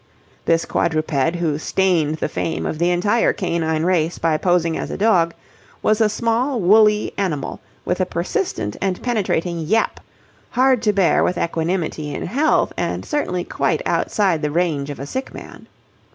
[0.45, 4.97] This quadruped, who stained the fame of the entire canine race by posing as a
[4.97, 5.35] dog,
[5.83, 9.99] was a small woolly animal with a persistent and penetrating yap,
[10.49, 15.05] hard to bear with equanimity in health and certainly quite outside the range of a
[15.05, 15.67] sick man.